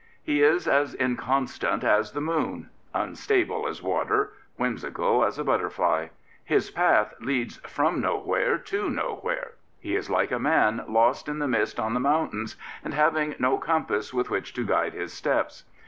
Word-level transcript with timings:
He 0.23 0.41
is 0.41 0.67
as 0.67 0.95
inconstant 0.99 1.83
as 1.83 2.13
the 2.13 2.21
nioon, 2.21 2.69
unstable 2.91 3.67
as 3.67 3.83
water, 3.83 4.33
whimsical 4.57 5.23
as 5.23 5.37
a 5.37 5.43
butterfly. 5.43 6.07
His 6.43 6.71
path 6.71 7.13
leads 7.19 7.57
from 7.57 8.01
nowhere 8.01 8.57
to 8.57 8.89
nowhere. 8.89 9.51
He 9.79 9.95
is 9.95 10.09
like 10.09 10.31
a 10.31 10.39
man 10.39 10.83
lost 10.87 11.29
in 11.29 11.37
the 11.37 11.47
mist 11.47 11.79
on 11.79 11.93
the 11.93 11.99
mountains 11.99 12.55
and 12.83 12.95
having 12.95 13.35
no 13.37 13.59
compass 13.59 14.11
with 14.11 14.31
which 14.31 14.55
to 14.55 14.65
guide 14.65 14.93
his 14.93 15.13
steps. 15.13 15.65